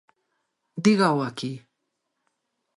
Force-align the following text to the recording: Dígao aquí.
Dígao 0.83 1.19
aquí. 1.29 1.53